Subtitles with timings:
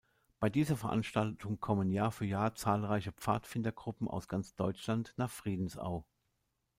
[0.39, 6.07] Bei dieser Veranstaltung kommen Jahr für Jahr zahlreiche Pfadfindergruppen aus ganz Deutschland nach Friedensau.